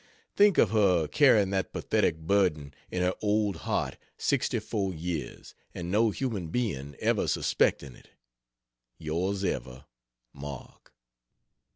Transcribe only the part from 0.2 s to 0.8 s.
Think of